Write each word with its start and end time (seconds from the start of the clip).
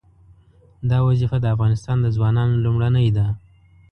دا 0.89 0.97
وظیفه 1.07 1.37
د 1.41 1.45
افغانستان 1.55 1.97
د 2.01 2.07
ځوانانو 2.15 2.61
لومړنۍ 2.65 3.07
ده. 3.17 3.25